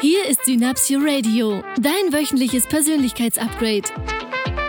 [0.00, 3.88] Hier ist Synapsio Radio, dein wöchentliches Persönlichkeitsupgrade.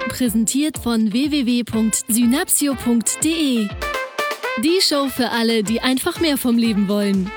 [0.08, 3.68] Präsentiert von www.synapsio.de.
[4.64, 7.30] Die Show für alle, die einfach mehr vom Leben wollen.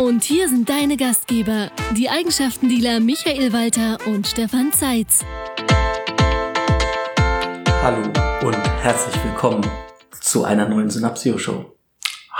[0.00, 5.24] Und hier sind deine Gastgeber, die Eigenschaftendealer Michael Walter und Stefan Zeitz.
[7.80, 8.02] Hallo
[8.44, 9.64] und herzlich willkommen
[10.20, 11.77] zu einer neuen Synapsio-Show.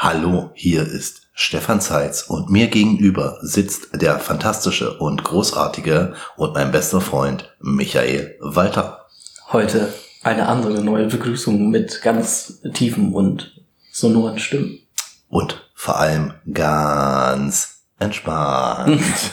[0.01, 6.71] Hallo, hier ist Stefan Zeitz und mir gegenüber sitzt der fantastische und großartige und mein
[6.71, 9.09] bester Freund Michael Walter.
[9.51, 9.93] Heute
[10.23, 14.79] eine andere neue Begrüßung mit ganz tiefen und sonoren Stimmen.
[15.31, 19.03] Und vor allem ganz entspannt.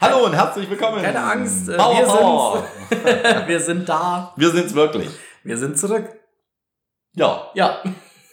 [0.00, 1.02] Hallo und herzlich willkommen.
[1.02, 2.64] Keine Angst, äh, Power, wir, Power.
[2.88, 3.04] Sind,
[3.48, 4.32] wir sind da.
[4.36, 5.10] Wir sind's wirklich.
[5.44, 6.08] Wir sind zurück.
[7.14, 7.50] Ja.
[7.52, 7.82] Ja,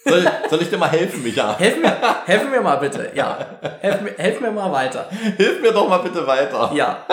[0.05, 1.57] Soll, soll ich dir mal helfen, Micha?
[1.57, 3.11] helfen wir, helfen wir mal bitte.
[3.13, 3.37] Ja,
[3.81, 5.07] helfen wir, helfen wir mal weiter.
[5.37, 6.71] Hilf mir doch mal bitte weiter.
[6.73, 7.05] Ja,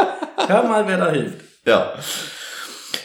[0.47, 1.41] hör mal, wer da hilft.
[1.65, 1.93] Ja.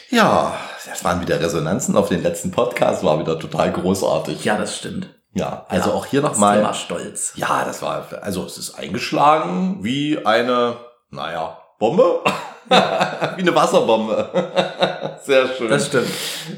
[0.10, 0.54] Ja,
[0.88, 4.44] das waren wieder Resonanzen auf den letzten Podcast, war wieder total großartig.
[4.46, 5.08] Ja, das stimmt.
[5.34, 6.58] Ja, also Ja, auch hier nochmal.
[6.58, 7.34] Thema Stolz.
[7.36, 10.76] Ja, das war, also es ist eingeschlagen wie eine,
[11.10, 12.20] naja, Bombe?
[12.68, 15.18] wie eine Wasserbombe.
[15.24, 15.70] Sehr schön.
[15.70, 16.10] Das stimmt.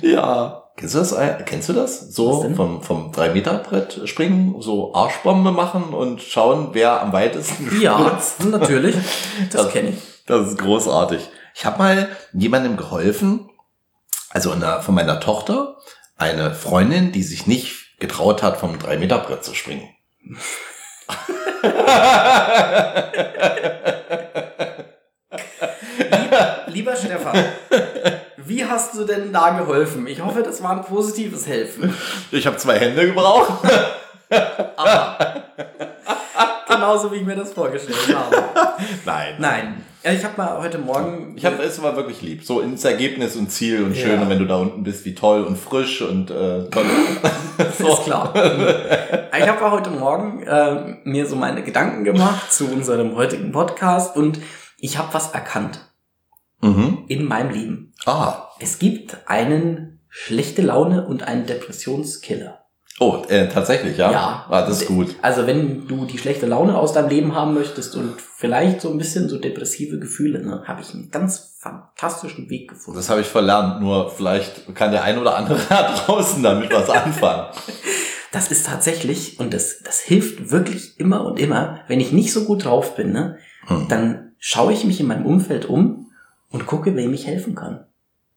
[0.01, 0.62] ja.
[0.75, 1.11] Kennst du das?
[1.11, 1.99] äh, Kennst du das?
[2.13, 8.95] So vom, vom 3-Meter-Brett springen, so Arschbombe machen und schauen, wer am weitesten Ja, natürlich.
[9.51, 9.95] Das Das- kenne ich.
[10.25, 11.29] Das ist großartig.
[11.53, 13.49] Ich habe mal jemandem geholfen,
[14.29, 15.77] also einer, von meiner Tochter,
[16.17, 19.89] eine Freundin, die sich nicht getraut hat, vom 3-Meter-Brett zu springen.
[26.67, 27.37] Lieber Stefan,
[28.53, 30.05] wie hast du denn da geholfen?
[30.05, 31.93] Ich hoffe, das war ein positives Helfen.
[32.31, 33.67] Ich habe zwei Hände gebraucht.
[34.75, 35.43] Aber
[36.67, 38.43] genauso wie ich mir das vorgestellt habe.
[39.05, 39.35] Nein.
[39.39, 41.33] Nein, ich habe mal heute Morgen.
[41.35, 42.43] Ich habe es war wirklich lieb.
[42.43, 44.05] So ins Ergebnis und Ziel und Ja.
[44.05, 44.21] schön.
[44.21, 46.85] Und wenn du da unten bist, wie toll und frisch und äh, toll.
[47.79, 48.33] ist klar.
[49.35, 54.39] Ich habe heute Morgen äh, mir so meine Gedanken gemacht zu unserem heutigen Podcast und
[54.77, 55.79] ich habe was erkannt
[56.61, 57.05] mhm.
[57.07, 57.92] in meinem Leben.
[58.05, 58.49] Ah.
[58.59, 62.59] Es gibt einen schlechte Laune und einen Depressionskiller.
[62.99, 64.11] Oh, äh, tatsächlich, ja?
[64.11, 64.45] Ja.
[64.49, 65.15] Ah, das ist gut.
[65.23, 68.99] Also wenn du die schlechte Laune aus deinem Leben haben möchtest und vielleicht so ein
[68.99, 72.99] bisschen so depressive Gefühle, ne, habe ich einen ganz fantastischen Weg gefunden.
[72.99, 73.81] Das habe ich verlernt.
[73.81, 77.47] Nur vielleicht kann der ein oder andere da draußen damit was anfangen.
[78.31, 82.45] Das ist tatsächlich, und das, das hilft wirklich immer und immer, wenn ich nicht so
[82.45, 83.37] gut drauf bin, ne,
[83.67, 83.85] Hm.
[83.89, 86.11] dann schaue ich mich in meinem Umfeld um
[86.49, 87.85] und gucke, wem ich helfen kann.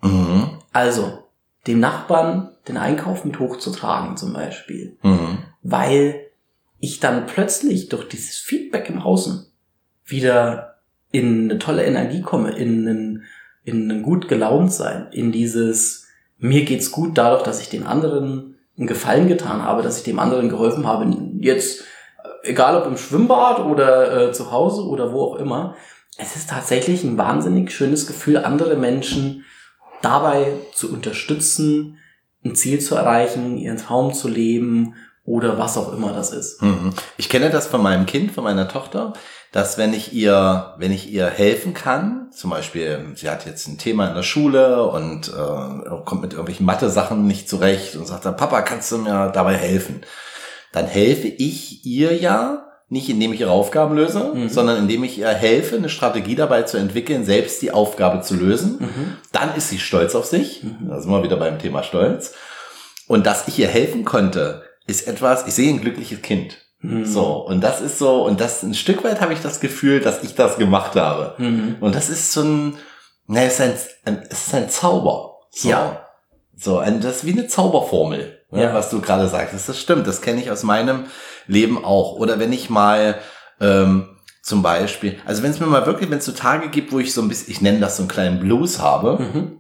[0.07, 0.59] Mhm.
[0.73, 1.25] Also,
[1.67, 4.99] dem Nachbarn den Einkauf mit hochzutragen zum Beispiel.
[5.03, 5.39] Mhm.
[5.63, 6.27] weil
[6.79, 9.47] ich dann plötzlich durch dieses Feedback im Außen
[10.05, 10.77] wieder
[11.11, 13.25] in eine tolle Energie komme, in einen,
[13.65, 16.07] in einen gut gelaunt sein, in dieses
[16.39, 20.19] mir geht's gut dadurch, dass ich den anderen einen Gefallen getan habe, dass ich dem
[20.19, 21.81] anderen geholfen habe, jetzt
[22.45, 25.75] äh, egal ob im Schwimmbad oder äh, zu Hause oder wo auch immer,
[26.19, 29.45] es ist tatsächlich ein wahnsinnig schönes Gefühl, andere Menschen
[30.03, 31.99] dabei zu unterstützen,
[32.45, 36.63] ein Ziel zu erreichen, ihren Traum zu leben oder was auch immer das ist.
[36.63, 36.93] Mhm.
[37.17, 39.15] Ich kenne das von meinem Kind, von meiner Tochter,
[39.53, 43.79] dass wenn ich ihr, wenn ich ihr helfen kann, zum Beispiel, sie hat jetzt ein
[43.79, 48.37] Thema in der Schule und äh, kommt mit irgendwelchen Mathe-Sachen nicht zurecht und sagt dann,
[48.37, 50.03] Papa, kannst du mir dabei helfen?
[50.73, 54.49] Dann helfe ich ihr ja, nicht indem ich ihre Aufgaben löse, Mhm.
[54.49, 58.77] sondern indem ich ihr helfe, eine Strategie dabei zu entwickeln, selbst die Aufgabe zu lösen.
[58.79, 59.17] Mhm.
[59.33, 60.63] Dann ist sie stolz auf sich.
[60.63, 60.89] Mhm.
[60.89, 62.35] Da sind wir wieder beim Thema Stolz.
[63.09, 66.59] Und dass ich ihr helfen konnte, ist etwas, ich sehe ein glückliches Kind.
[66.81, 67.05] Mhm.
[67.05, 70.23] So, und das ist so, und das ein Stück weit habe ich das Gefühl, dass
[70.23, 71.35] ich das gemacht habe.
[71.43, 71.77] Mhm.
[71.81, 72.77] Und das ist so ein,
[73.27, 73.73] ne, es ist ein,
[74.05, 75.39] ein, es ist ein Zauber.
[75.51, 75.69] So.
[75.71, 76.03] Ja.
[76.57, 78.73] So, ein, das ist wie eine Zauberformel, Ja.
[78.75, 79.69] was du gerade sagst.
[79.69, 81.07] Das stimmt, das kenne ich aus meinem
[81.47, 82.13] Leben auch.
[82.15, 83.17] Oder wenn ich mal
[83.61, 84.09] ähm,
[84.43, 87.13] zum Beispiel, also wenn es mir mal wirklich, wenn es so Tage gibt, wo ich
[87.13, 89.59] so ein bisschen, ich nenne das so einen kleinen Blues habe, Mhm.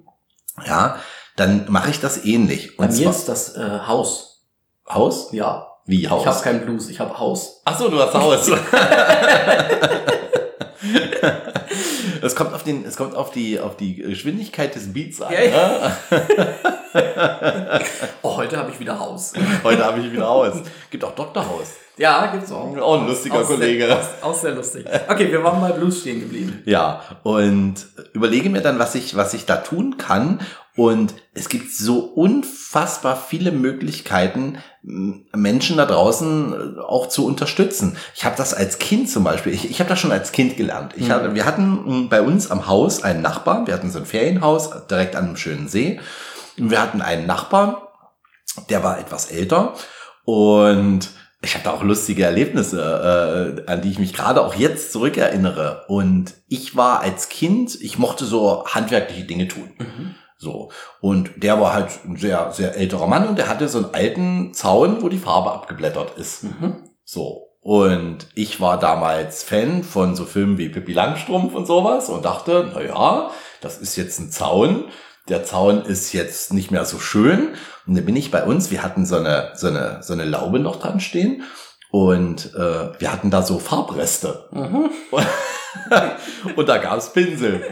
[0.66, 0.96] ja,
[1.37, 2.76] dann mache ich das ähnlich.
[2.76, 4.44] Bei Und mir zwar ist das äh, Haus.
[4.88, 5.32] Haus?
[5.32, 5.66] Ja.
[5.84, 6.22] Wie Haus?
[6.22, 7.61] Ich habe kein Blues, ich habe Haus.
[7.64, 8.50] Ach so, du hast Haus.
[12.22, 15.32] es kommt auf den, es kommt auf die, auf die Geschwindigkeit des Beats an.
[15.32, 16.56] Ja, ne?
[18.22, 19.34] Oh, heute habe ich wieder Haus.
[19.62, 20.54] Heute habe ich wieder Haus.
[20.90, 21.46] Gibt auch Dr.
[21.46, 21.74] Haus.
[21.98, 22.76] Ja, gibt's auch.
[22.76, 23.86] Auch ein lustiger Auch Kollege.
[23.86, 24.86] Sehr, auch, auch sehr lustig.
[25.08, 26.62] Okay, wir waren bei Blues stehen geblieben.
[26.66, 27.74] Ja, und
[28.12, 30.40] überlege mir dann, was ich, was ich da tun kann,
[30.76, 37.96] Und es gibt so unfassbar viele Möglichkeiten, Menschen da draußen äh, auch zu unterstützen.
[38.14, 40.93] Ich habe das als Kind zum Beispiel, ich, ich habe das schon als Kind gelernt.
[40.96, 44.70] Ich hatte, wir hatten bei uns am Haus einen Nachbarn, wir hatten so ein Ferienhaus
[44.87, 45.99] direkt an einem schönen See.
[46.56, 47.76] Wir hatten einen Nachbarn,
[48.69, 49.75] der war etwas älter
[50.25, 51.11] und
[51.43, 55.84] ich habe da auch lustige Erlebnisse, äh, an die ich mich gerade auch jetzt zurückerinnere.
[55.88, 59.70] Und ich war als Kind, ich mochte so handwerkliche Dinge tun.
[59.78, 60.14] Mhm.
[60.38, 60.71] So.
[61.00, 64.55] Und der war halt ein sehr, sehr älterer Mann und der hatte so einen alten
[64.55, 66.44] Zaun, wo die Farbe abgeblättert ist.
[66.44, 66.85] Mhm.
[67.05, 67.47] So.
[67.61, 72.71] Und ich war damals Fan von so Filmen wie Pippi Langstrumpf und sowas und dachte,
[72.73, 73.31] na ja,
[73.61, 74.85] das ist jetzt ein Zaun.
[75.29, 77.55] Der Zaun ist jetzt nicht mehr so schön.
[77.87, 80.61] Und dann bin ich bei uns, wir hatten so eine, so eine, so eine Laube
[80.61, 81.43] noch dran stehen.
[81.91, 84.49] Und äh, wir hatten da so Farbreste.
[84.53, 84.91] Mhm.
[86.56, 87.65] und da gab's Pinsel.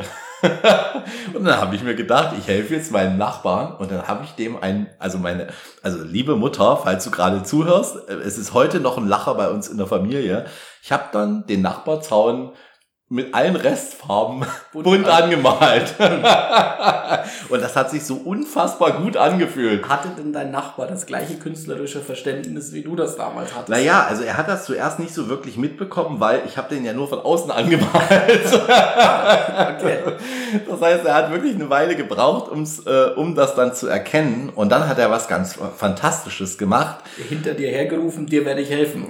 [1.35, 4.33] Und dann habe ich mir gedacht, ich helfe jetzt meinen Nachbarn und dann habe ich
[4.33, 5.49] dem ein, also meine,
[5.83, 9.69] also liebe Mutter, falls du gerade zuhörst, es ist heute noch ein Lacher bei uns
[9.69, 10.47] in der Familie.
[10.83, 12.53] Ich habe dann den Nachbarzaun
[13.15, 15.95] mit allen Restfarben bunt, bunt angemalt.
[17.49, 19.89] und das hat sich so unfassbar gut angefühlt.
[19.89, 23.69] Hatte denn dein Nachbar das gleiche künstlerische Verständnis, wie du das damals hattest?
[23.69, 26.93] Naja, also er hat das zuerst nicht so wirklich mitbekommen, weil ich habe den ja
[26.93, 27.89] nur von außen angemalt.
[28.53, 29.99] okay.
[30.69, 34.51] Das heißt, er hat wirklich eine Weile gebraucht, ums, äh, um das dann zu erkennen.
[34.53, 37.05] Und dann hat er was ganz Fantastisches gemacht.
[37.29, 39.07] Hinter dir hergerufen, dir werde ich helfen.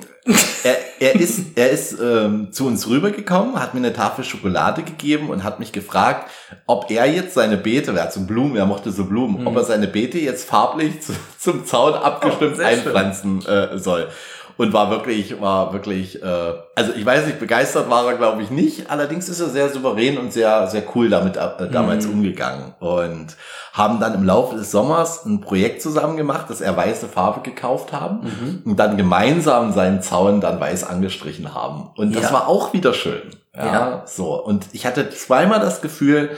[0.63, 5.31] er, er ist, er ist ähm, zu uns rübergekommen, hat mir eine Tafel Schokolade gegeben
[5.31, 6.31] und hat mich gefragt,
[6.67, 9.47] ob er jetzt seine Beete, er hat so Blumen, er mochte so Blumen, mhm.
[9.47, 14.09] ob er seine Beete jetzt farblich zu, zum Zaun abgestimmt oh, einpflanzen äh, soll
[14.57, 18.51] und war wirklich, war wirklich, äh, also ich weiß nicht, begeistert war er, glaube ich,
[18.51, 18.91] nicht.
[18.91, 22.15] Allerdings ist er sehr souverän und sehr, sehr cool damit äh, damals mhm.
[22.15, 22.75] umgegangen.
[22.79, 23.37] Und
[23.73, 27.93] haben dann im Laufe des Sommers ein Projekt zusammen gemacht, dass er weiße Farbe gekauft
[27.93, 28.63] haben mhm.
[28.65, 31.91] und dann gemeinsam seinen Zaun dann weiß angestrichen haben.
[31.97, 32.33] Und das ja.
[32.33, 33.23] war auch wieder schön.
[33.57, 34.43] Ja, ja, so.
[34.43, 36.37] Und ich hatte zweimal das Gefühl,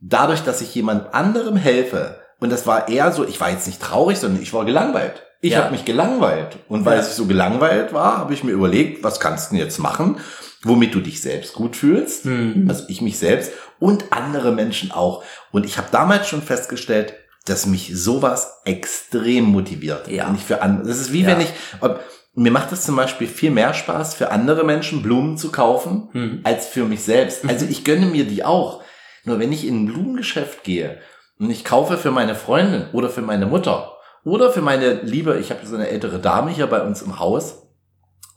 [0.00, 3.80] dadurch, dass ich jemand anderem helfe, und das war eher so, ich war jetzt nicht
[3.80, 5.22] traurig, sondern ich war gelangweilt.
[5.40, 5.62] Ich ja.
[5.62, 6.58] habe mich gelangweilt.
[6.68, 7.02] Und weil ja.
[7.02, 10.18] ich so gelangweilt war, habe ich mir überlegt, was kannst du denn jetzt machen,
[10.62, 12.66] womit du dich selbst gut fühlst, mhm.
[12.68, 15.22] also ich mich selbst und andere Menschen auch.
[15.52, 17.14] Und ich habe damals schon festgestellt,
[17.44, 20.08] dass mich sowas extrem motiviert.
[20.08, 20.28] Ja.
[20.30, 20.88] Nicht für andere.
[20.88, 21.28] Das ist wie ja.
[21.28, 22.00] wenn ich, ob,
[22.36, 26.40] mir macht es zum Beispiel viel mehr Spaß, für andere Menschen Blumen zu kaufen, mhm.
[26.44, 27.44] als für mich selbst.
[27.44, 27.50] Mhm.
[27.50, 28.82] Also ich gönne mir die auch.
[29.24, 31.00] Nur wenn ich in ein Blumengeschäft gehe
[31.38, 35.50] und ich kaufe für meine Freundin oder für meine Mutter oder für meine Liebe, ich
[35.50, 37.66] habe so eine ältere Dame hier bei uns im Haus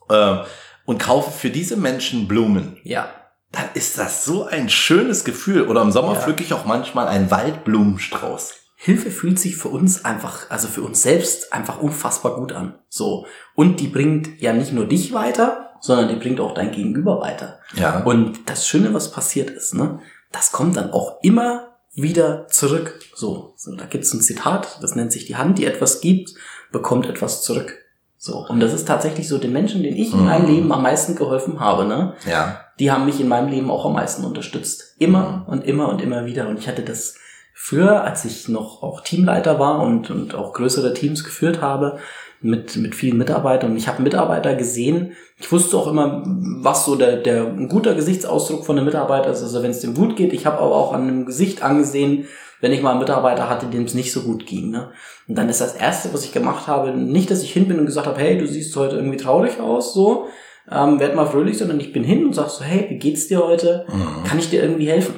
[0.08, 0.38] äh,
[0.86, 2.78] und kaufe für diese Menschen Blumen.
[2.82, 3.10] Ja.
[3.52, 5.66] Dann ist das so ein schönes Gefühl.
[5.66, 6.20] Oder im Sommer ja.
[6.20, 8.54] pflücke ich auch manchmal einen Waldblumenstrauß.
[8.82, 12.78] Hilfe fühlt sich für uns einfach, also für uns selbst einfach unfassbar gut an.
[12.88, 13.26] So.
[13.54, 17.58] Und die bringt ja nicht nur dich weiter, sondern die bringt auch dein Gegenüber weiter.
[17.74, 18.02] Ja.
[18.04, 19.98] Und das Schöne, was passiert ist, ne,
[20.32, 22.98] das kommt dann auch immer wieder zurück.
[23.14, 26.32] So, so da gibt's ein Zitat, das nennt sich die Hand, die etwas gibt,
[26.72, 27.76] bekommt etwas zurück.
[28.16, 30.54] So, und das ist tatsächlich so den Menschen, denen ich in meinem mhm.
[30.54, 32.14] Leben am meisten geholfen habe, ne?
[32.26, 32.64] Ja.
[32.78, 34.94] Die haben mich in meinem Leben auch am meisten unterstützt.
[34.98, 36.48] Immer und immer und immer wieder.
[36.48, 37.16] Und ich hatte das
[37.62, 41.98] früher, als ich noch auch Teamleiter war und, und auch größere Teams geführt habe,
[42.40, 43.72] mit, mit vielen Mitarbeitern.
[43.72, 45.12] Und ich habe Mitarbeiter gesehen.
[45.36, 49.42] Ich wusste auch immer, was so der, der ein guter Gesichtsausdruck von einem Mitarbeiter ist.
[49.42, 50.32] Also wenn es dem gut geht.
[50.32, 52.26] Ich habe aber auch an einem Gesicht angesehen,
[52.62, 54.70] wenn ich mal einen Mitarbeiter hatte, dem es nicht so gut ging.
[54.70, 54.90] Ne?
[55.28, 57.86] Und dann ist das Erste, was ich gemacht habe, nicht, dass ich hin bin und
[57.86, 60.28] gesagt habe, hey, du siehst heute irgendwie traurig aus, so,
[60.70, 63.44] ähm, werd mal fröhlich, sondern ich bin hin und sag so, hey, wie geht's dir
[63.44, 63.84] heute?
[63.92, 64.24] Mhm.
[64.24, 65.14] Kann ich dir irgendwie helfen?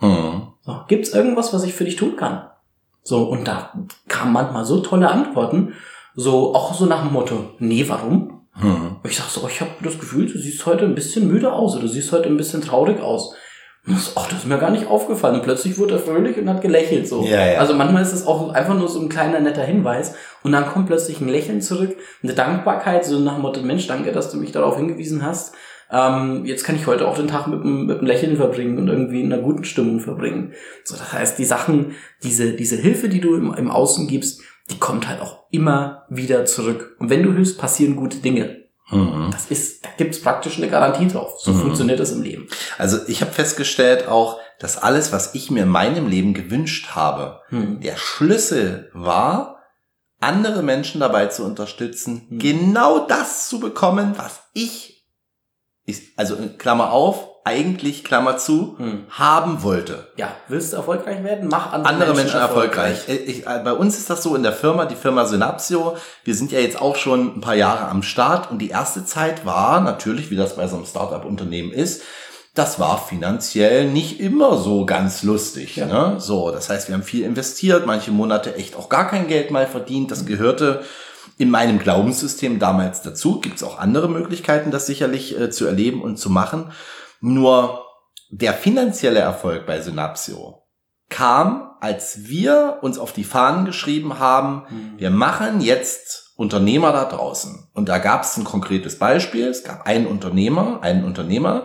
[0.00, 0.45] Mhm.
[0.66, 2.42] So, gibt's irgendwas, was ich für dich tun kann?
[3.04, 3.72] So, und da
[4.08, 5.74] kamen manchmal so tolle Antworten.
[6.16, 8.42] So, auch so nach dem Motto, nee, warum?
[8.54, 8.96] Hm.
[9.04, 11.82] Ich sag so, ich habe das Gefühl, du siehst heute ein bisschen müde aus oder
[11.82, 13.34] du siehst heute ein bisschen traurig aus.
[13.86, 15.36] Und so, ach, das ist mir gar nicht aufgefallen.
[15.36, 17.22] Und plötzlich wurde er fröhlich und hat gelächelt so.
[17.22, 17.60] Ja, ja.
[17.60, 20.86] Also manchmal ist es auch einfach nur so ein kleiner netter Hinweis und dann kommt
[20.86, 24.50] plötzlich ein Lächeln zurück, eine Dankbarkeit, so nach dem Motto, Mensch, danke, dass du mich
[24.50, 25.54] darauf hingewiesen hast.
[25.90, 28.88] Ähm, jetzt kann ich heute auch den Tag mit einem, mit einem Lächeln verbringen und
[28.88, 30.52] irgendwie in einer guten Stimmung verbringen.
[30.84, 34.40] So, das heißt, die Sachen, diese, diese Hilfe, die du im, im Außen gibst,
[34.70, 36.96] die kommt halt auch immer wieder zurück.
[36.98, 38.64] Und wenn du hilfst, passieren gute Dinge.
[38.90, 39.30] Mhm.
[39.32, 41.40] Das ist, da gibt's praktisch eine Garantie drauf.
[41.40, 41.60] So mhm.
[41.60, 42.48] funktioniert das im Leben.
[42.78, 47.40] Also ich habe festgestellt auch, dass alles, was ich mir in meinem Leben gewünscht habe,
[47.50, 47.80] mhm.
[47.80, 49.56] der Schlüssel war,
[50.20, 52.38] andere Menschen dabei zu unterstützen, mhm.
[52.38, 54.95] genau das zu bekommen, was ich,
[55.86, 59.04] ich also Klammer auf, eigentlich, Klammer zu, Hm.
[59.08, 60.08] haben wollte.
[60.16, 61.48] Ja, willst du erfolgreich werden?
[61.48, 63.08] Mach andere, Andere Menschen erfolgreich.
[63.08, 65.96] Äh, Ich, äh, bei uns ist das so in der Firma, die Firma Synapsio.
[66.24, 69.46] Wir sind ja jetzt auch schon ein paar Jahre am Start und die erste Zeit
[69.46, 72.02] war natürlich, wie das bei so einem Startup-Unternehmen ist,
[72.54, 75.76] das war finanziell nicht immer so ganz lustig.
[75.76, 75.86] Ja.
[75.86, 76.14] Ne?
[76.18, 79.66] So, das heißt, wir haben viel investiert, manche Monate echt auch gar kein Geld mal
[79.66, 80.10] verdient.
[80.10, 80.82] Das gehörte
[81.38, 83.40] in meinem Glaubenssystem damals dazu.
[83.40, 86.72] Gibt es auch andere Möglichkeiten, das sicherlich äh, zu erleben und zu machen.
[87.20, 87.84] Nur
[88.30, 90.62] der finanzielle Erfolg bei Synapsio
[91.08, 94.94] kam, als wir uns auf die Fahnen geschrieben haben, Hm.
[94.96, 97.68] wir machen jetzt Unternehmer da draußen.
[97.72, 99.46] Und da gab es ein konkretes Beispiel.
[99.48, 101.64] Es gab einen Unternehmer, einen Unternehmer,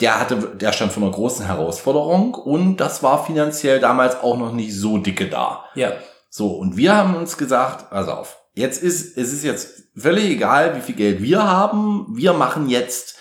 [0.00, 4.52] der hatte, der stand vor einer großen Herausforderung und das war finanziell damals auch noch
[4.52, 5.64] nicht so dicke da.
[5.74, 5.92] Ja.
[6.28, 10.76] So, und wir haben uns gesagt, pass auf, jetzt ist, es ist jetzt völlig egal,
[10.76, 12.06] wie viel Geld wir haben.
[12.14, 13.16] Wir machen jetzt,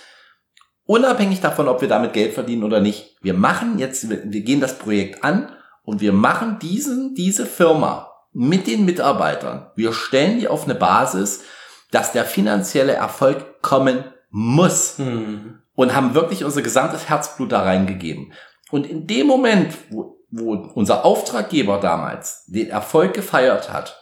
[0.85, 4.77] unabhängig davon, ob wir damit Geld verdienen oder nicht, wir machen jetzt, wir gehen das
[4.77, 5.51] Projekt an
[5.83, 9.71] und wir machen diesen, diese Firma mit den Mitarbeitern.
[9.75, 11.43] Wir stellen die auf eine Basis,
[11.91, 15.59] dass der finanzielle Erfolg kommen muss Hm.
[15.75, 18.31] und haben wirklich unser gesamtes Herzblut da reingegeben.
[18.71, 24.00] Und in dem Moment, wo, wo unser Auftraggeber damals den Erfolg gefeiert hat,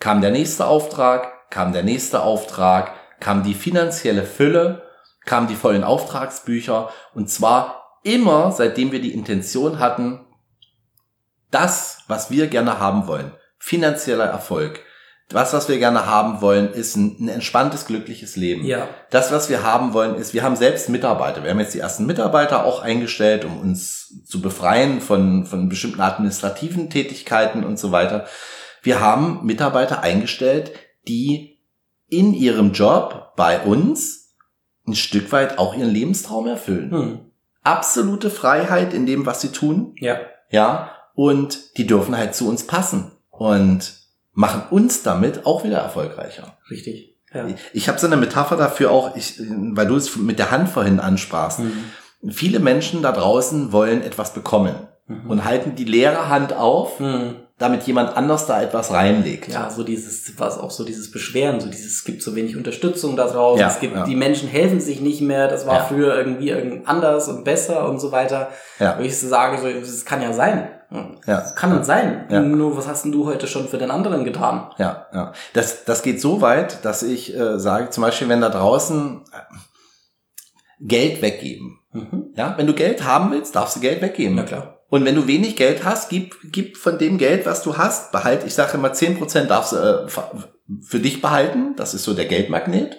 [0.00, 4.82] kam der nächste Auftrag, kam der nächste Auftrag, kam die finanzielle Fülle,
[5.24, 10.24] kamen die vollen Auftragsbücher und zwar immer, seitdem wir die Intention hatten,
[11.50, 14.80] das, was wir gerne haben wollen, finanzieller Erfolg,
[15.28, 18.64] das, was wir gerne haben wollen, ist ein, ein entspanntes, glückliches Leben.
[18.64, 18.88] Ja.
[19.10, 21.44] Das, was wir haben wollen, ist, wir haben selbst Mitarbeiter.
[21.44, 26.00] Wir haben jetzt die ersten Mitarbeiter auch eingestellt, um uns zu befreien von, von bestimmten
[26.00, 28.26] administrativen Tätigkeiten und so weiter.
[28.82, 30.72] Wir haben Mitarbeiter eingestellt,
[31.06, 31.58] die
[32.08, 34.34] in ihrem Job bei uns
[34.86, 36.90] ein Stück weit auch ihren Lebenstraum erfüllen.
[36.90, 37.20] Hm.
[37.62, 39.94] Absolute Freiheit in dem, was sie tun.
[39.98, 40.18] Ja.
[40.50, 40.92] Ja.
[41.14, 43.92] Und die dürfen halt zu uns passen und
[44.32, 46.56] machen uns damit auch wieder erfolgreicher.
[46.70, 47.16] Richtig.
[47.34, 47.46] Ja.
[47.74, 51.00] Ich habe so eine Metapher dafür auch, ich, weil du es mit der Hand vorhin
[51.00, 51.58] ansprachst.
[51.58, 51.72] Hm.
[52.30, 55.30] Viele Menschen da draußen wollen etwas bekommen Mhm.
[55.30, 57.36] und halten die leere Hand auf, Hm.
[57.58, 59.48] damit jemand anders da etwas reinlegt.
[59.52, 63.16] Ja, so dieses, was auch so dieses Beschweren, so dieses, es gibt so wenig Unterstützung
[63.16, 64.04] da draußen, Ja, es gibt, ja.
[64.04, 65.84] die Menschen helfen sich nicht mehr, das war Ja.
[65.84, 68.50] früher irgendwie irgend anders und besser und so weiter.
[68.78, 68.96] Ja.
[68.98, 70.68] Wo ich so sage, so, das kann ja sein.
[70.90, 71.08] Ja.
[71.26, 72.26] Das kann dann sein.
[72.30, 72.40] Ja.
[72.40, 74.70] Nur was hast denn du heute schon für den anderen getan?
[74.78, 75.32] Ja, ja.
[75.52, 79.54] Das, das geht so weit, dass ich äh, sage, zum Beispiel, wenn da draußen äh,
[80.80, 81.78] Geld weggeben.
[81.92, 82.32] Mhm.
[82.36, 84.36] Ja, wenn du Geld haben willst, darfst du Geld weggeben.
[84.36, 84.77] Na klar.
[84.90, 88.44] Und wenn du wenig Geld hast, gib, gib von dem Geld, was du hast, behalt,
[88.46, 90.08] ich sage immer 10% darfst du äh,
[90.82, 91.76] für dich behalten.
[91.76, 92.96] Das ist so der Geldmagnet.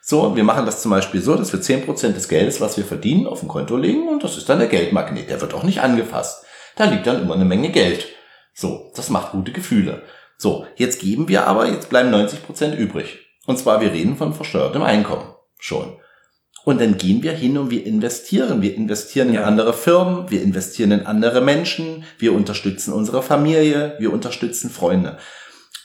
[0.00, 3.26] So, wir machen das zum Beispiel so, dass wir 10% des Geldes, was wir verdienen,
[3.26, 5.30] auf ein Konto legen und das ist dann der Geldmagnet.
[5.30, 6.44] Der wird auch nicht angefasst.
[6.76, 8.06] Da liegt dann immer eine Menge Geld.
[8.52, 10.02] So, das macht gute Gefühle.
[10.36, 13.20] So, jetzt geben wir aber, jetzt bleiben 90% übrig.
[13.46, 15.34] Und zwar, wir reden von versteuertem Einkommen.
[15.58, 15.96] Schon.
[16.64, 18.62] Und dann gehen wir hin und wir investieren.
[18.62, 19.44] Wir investieren in Ja.
[19.44, 25.18] andere Firmen, wir investieren in andere Menschen, wir unterstützen unsere Familie, wir unterstützen Freunde.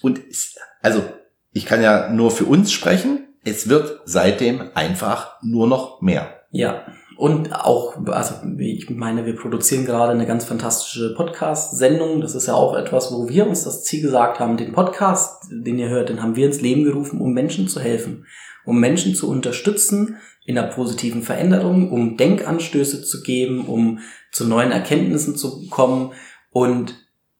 [0.01, 1.03] Und es, also,
[1.51, 3.27] ich kann ja nur für uns sprechen.
[3.43, 6.41] Es wird seitdem einfach nur noch mehr.
[6.51, 6.85] Ja.
[7.17, 12.21] Und auch, also ich meine, wir produzieren gerade eine ganz fantastische Podcast-Sendung.
[12.21, 15.77] Das ist ja auch etwas, wo wir uns das Ziel gesagt haben, den Podcast, den
[15.79, 18.25] ihr hört, den haben wir ins Leben gerufen, um Menschen zu helfen,
[18.63, 20.15] um Menschen zu unterstützen
[20.49, 23.99] in der positiven Veränderung, um Denkanstöße zu geben, um
[24.31, 26.13] zu neuen Erkenntnissen zu kommen.
[26.49, 26.95] Und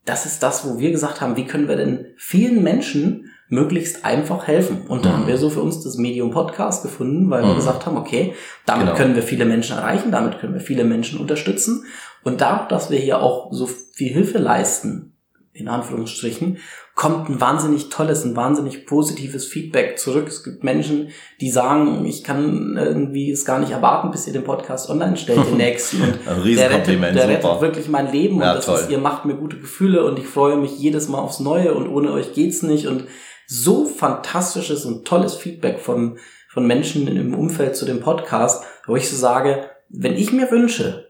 [0.06, 4.46] das ist das, wo wir gesagt haben, wie können wir denn vielen Menschen möglichst einfach
[4.46, 4.84] helfen.
[4.88, 5.14] Und da Mhm.
[5.14, 7.56] haben wir so für uns das Medium Podcast gefunden, weil wir Mhm.
[7.56, 8.36] gesagt haben, okay,
[8.68, 8.96] damit Genau.
[8.98, 11.86] können wir viele Menschen erreichen, damit können wir viele Menschen unterstützen.
[12.24, 15.09] Und dadurch, dass wir hier auch so viel Hilfe leisten,
[15.54, 16.58] in Anführungsstrichen,
[16.96, 20.28] kommt ein wahnsinnig tolles, ein wahnsinnig positives Feedback zurück.
[20.28, 21.10] Es gibt Menschen,
[21.42, 25.48] die sagen, ich kann irgendwie es gar nicht erwarten, bis ihr den Podcast online stellt,
[25.48, 26.02] den nächsten.
[26.02, 27.62] Und Ein der rettet, der rettet super.
[27.62, 28.80] wirklich mein Leben Ja, und das toll.
[28.80, 31.88] ist, ihr macht mir gute Gefühle und ich freue mich jedes Mal aufs Neue und
[31.88, 33.06] ohne euch geht's nicht und
[33.48, 39.10] so fantastisches und tolles Feedback von, von Menschen im Umfeld zu dem Podcast, wo ich
[39.10, 41.09] so sage, wenn ich mir wünsche,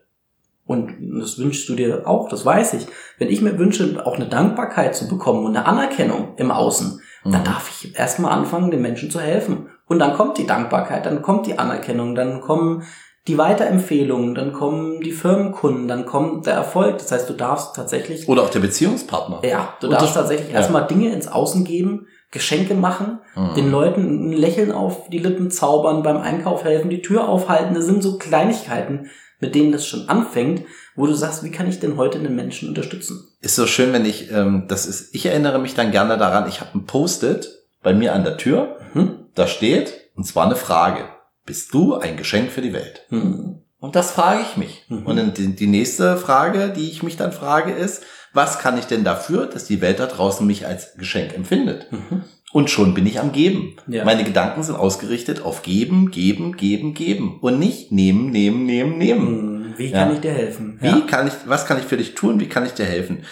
[0.69, 2.85] und das wünschst du dir auch, das weiß ich,
[3.17, 7.41] wenn ich mir wünsche, auch eine Dankbarkeit zu bekommen und eine Anerkennung im Außen, dann
[7.41, 7.45] Mhm.
[7.45, 9.69] darf ich erstmal anfangen, den Menschen zu helfen.
[9.87, 12.83] Und dann kommt die Dankbarkeit, dann kommt die Anerkennung, dann kommen
[13.27, 16.99] die Weiterempfehlungen, dann kommen die Firmenkunden, dann kommt der Erfolg.
[16.99, 19.39] Das heißt, du darfst tatsächlich Oder auch der Beziehungspartner.
[19.43, 20.57] ja, du darfst tatsächlich ja.
[20.57, 23.55] erstmal Dinge ins Außen geben, Geschenke machen, mhm.
[23.55, 27.73] den Leuten ein Lächeln auf die Lippen zaubern, beim Einkauf helfen, die Tür aufhalten.
[27.73, 29.09] Das sind so Kleinigkeiten,
[29.39, 30.63] mit denen das schon anfängt,
[30.95, 33.27] wo du sagst, wie kann ich denn heute einen Menschen unterstützen?
[33.41, 36.61] Ist so schön, wenn ich, ähm, das ist, ich erinnere mich dann gerne daran, ich
[36.61, 37.49] habe ein Post-it
[37.81, 39.27] bei mir an der Tür, mhm.
[39.33, 41.05] da steht, und zwar eine Frage.
[41.45, 43.07] Bist du ein Geschenk für die Welt?
[43.09, 43.63] Mhm.
[43.79, 44.85] Und das frage ich mich.
[44.89, 45.05] Mhm.
[45.05, 49.03] Und die, die nächste Frage, die ich mich dann frage, ist, was kann ich denn
[49.03, 51.91] dafür, dass die Welt da draußen mich als Geschenk empfindet?
[51.91, 52.23] Mhm.
[52.51, 53.75] Und schon bin ich am Geben.
[53.87, 54.05] Ja.
[54.05, 57.39] Meine Gedanken sind ausgerichtet auf Geben, Geben, Geben, Geben.
[57.41, 59.69] Und nicht nehmen, nehmen, nehmen, nehmen.
[59.69, 59.73] Mhm.
[59.77, 60.15] Wie kann ja.
[60.15, 60.77] ich dir helfen?
[60.81, 61.01] Wie ja.
[61.01, 62.39] kann ich, was kann ich für dich tun?
[62.39, 63.23] Wie kann ich dir helfen?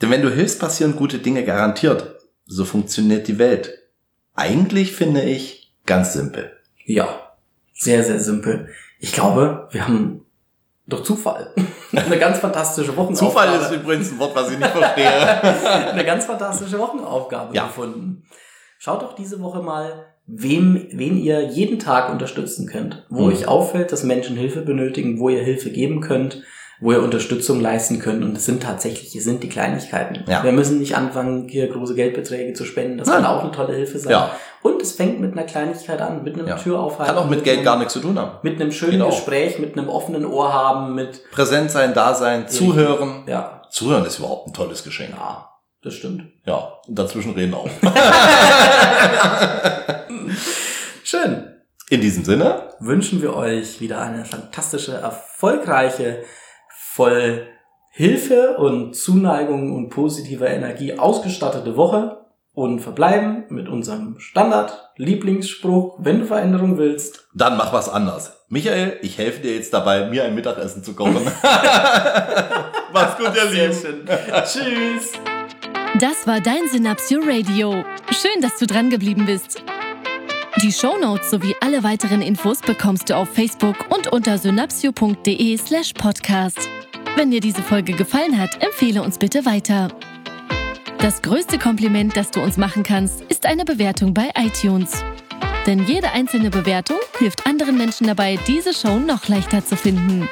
[0.00, 2.16] Denn wenn du hilfst, passieren gute Dinge garantiert.
[2.46, 3.78] So funktioniert die Welt.
[4.34, 6.52] Eigentlich finde ich ganz simpel.
[6.84, 7.34] Ja,
[7.74, 8.68] sehr, sehr simpel.
[8.98, 10.26] Ich glaube, wir haben
[10.90, 11.54] durch Zufall
[11.92, 13.30] eine ganz fantastische Wochenaufgabe.
[13.30, 15.42] Zufall ist übrigens ein Wort, was ich nicht verstehe.
[15.92, 17.66] eine ganz fantastische Wochenaufgabe ja.
[17.66, 18.24] gefunden.
[18.78, 23.06] Schaut doch diese Woche mal, wem, wen ihr jeden Tag unterstützen könnt.
[23.08, 23.28] Wo mhm.
[23.28, 26.42] euch auffällt, dass Menschen Hilfe benötigen, wo ihr Hilfe geben könnt
[26.80, 28.24] wo ihr Unterstützung leisten könnt.
[28.24, 30.24] Und es sind tatsächlich, es sind die Kleinigkeiten.
[30.26, 30.42] Ja.
[30.42, 32.98] Wir müssen nicht anfangen, hier große Geldbeträge zu spenden.
[32.98, 33.22] Das Nein.
[33.22, 34.12] kann auch eine tolle Hilfe sein.
[34.12, 34.30] Ja.
[34.62, 36.56] Und es fängt mit einer Kleinigkeit an, mit einem ja.
[36.56, 37.14] Türaufhalten.
[37.14, 38.38] Kann auch mit, Geld einem, gar nichts zu tun haben.
[38.42, 39.10] Mit einem schönen genau.
[39.10, 43.24] Gespräch, mit einem offenen Ohr haben, mit Präsent sein, da sein, zuhören.
[43.26, 43.62] Ja.
[43.70, 45.10] Zuhören ist überhaupt ein tolles Geschenk.
[45.10, 45.48] Ja,
[45.82, 46.24] das stimmt.
[46.44, 47.68] Ja, und dazwischen reden auch.
[51.04, 51.46] Schön.
[51.90, 56.22] In diesem Sinne wünschen wir euch wieder eine fantastische, erfolgreiche
[56.92, 57.46] voll
[57.92, 66.26] Hilfe und Zuneigung und positiver Energie ausgestattete Woche und verbleiben mit unserem Standard-Lieblingsspruch, wenn du
[66.26, 67.28] Veränderung willst.
[67.32, 68.44] Dann mach was anders.
[68.48, 71.22] Michael, ich helfe dir jetzt dabei, mir ein Mittagessen zu kochen.
[72.92, 74.06] Mach's gut, ihr Lieben.
[74.44, 75.12] Tschüss.
[76.00, 77.84] Das war dein Synapsio Radio.
[78.10, 79.62] Schön, dass du dran geblieben bist.
[80.62, 86.68] Die Shownotes sowie alle weiteren Infos bekommst du auf Facebook und unter synapsio.de slash podcast.
[87.16, 89.88] Wenn dir diese Folge gefallen hat, empfehle uns bitte weiter.
[90.98, 95.02] Das größte Kompliment, das du uns machen kannst, ist eine Bewertung bei iTunes.
[95.66, 100.28] Denn jede einzelne Bewertung hilft anderen Menschen dabei, diese Show noch leichter zu finden.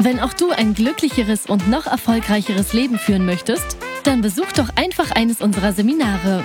[0.00, 5.12] Wenn auch du ein glücklicheres und noch erfolgreicheres Leben führen möchtest, dann besuch doch einfach
[5.12, 6.44] eines unserer Seminare.